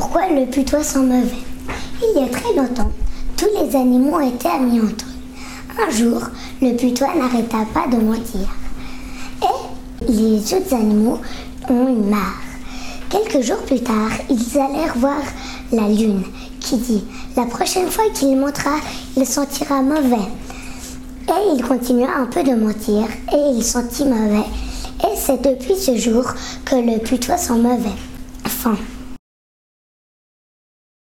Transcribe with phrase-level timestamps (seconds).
[0.00, 1.42] Pourquoi le putois sent mauvais
[2.00, 2.90] Il y a très longtemps,
[3.36, 5.86] tous les animaux étaient amis entre eux.
[5.86, 6.22] Un jour,
[6.62, 8.48] le putois n'arrêta pas de mentir.
[9.42, 11.18] Et les autres animaux
[11.68, 12.40] ont eu marre.
[13.10, 15.20] Quelques jours plus tard, ils allèrent voir
[15.70, 16.22] la lune,
[16.60, 17.04] qui dit
[17.36, 18.76] La prochaine fois qu'il montera,
[19.18, 20.30] il sentira mauvais.
[21.28, 23.04] Et il continua un peu de mentir,
[23.34, 24.46] et il sentit mauvais.
[25.04, 26.24] Et c'est depuis ce jour
[26.64, 27.96] que le putois sent mauvais.
[28.46, 28.78] Fin.